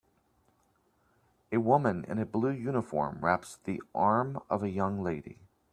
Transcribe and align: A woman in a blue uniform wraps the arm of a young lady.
A 1.51 1.57
woman 1.59 2.05
in 2.05 2.17
a 2.17 2.25
blue 2.25 2.49
uniform 2.49 3.19
wraps 3.21 3.57
the 3.65 3.83
arm 3.93 4.41
of 4.49 4.63
a 4.63 4.69
young 4.71 5.03
lady. 5.03 5.37